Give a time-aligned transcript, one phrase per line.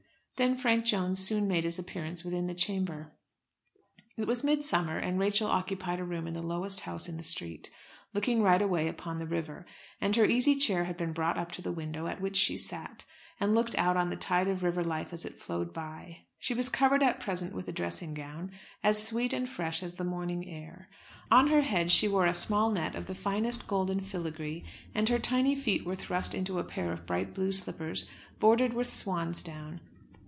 [0.43, 3.11] Then Frank Jones soon made his appearance within the chamber.
[4.17, 7.69] It was midsummer, and Rachel occupied a room in the lowest house in the street,
[8.11, 9.67] looking right away upon the river,
[10.01, 13.05] and her easy chair had been brought up to the window at which she sat,
[13.39, 16.25] and looked out on the tide of river life as it flowed by.
[16.39, 18.49] She was covered at present with a dressing gown,
[18.81, 20.89] as sweet and fresh as the morning air.
[21.29, 24.63] On her head she wore a small net of the finest golden filigree,
[24.95, 28.09] and her tiny feet were thrust into a pair of bright blue slippers
[28.39, 29.81] bordered with swans down.